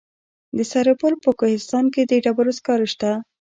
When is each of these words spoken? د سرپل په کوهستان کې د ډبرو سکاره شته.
د 0.57 0.59
سرپل 0.71 1.13
په 1.23 1.29
کوهستان 1.39 1.85
کې 1.93 2.01
د 2.09 2.11
ډبرو 2.23 2.51
سکاره 2.59 2.87
شته. 2.93 3.11